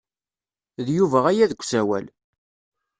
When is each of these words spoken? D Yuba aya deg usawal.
D 0.85 0.87
Yuba 0.97 1.19
aya 1.27 1.45
deg 1.51 1.61
usawal. 1.63 2.05